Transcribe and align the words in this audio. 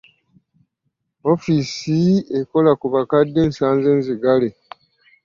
Woofiisi 1.23 1.99
ekola 2.39 2.71
ku 2.79 2.87
bakadde 2.93 3.41
nsanze 3.49 3.89
nzigale. 3.99 4.49